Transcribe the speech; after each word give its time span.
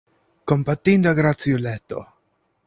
Kompatinda 0.51 1.13
graciuleto! 1.19 2.01